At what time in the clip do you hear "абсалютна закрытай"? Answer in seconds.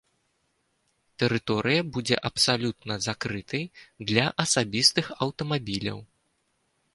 2.29-3.63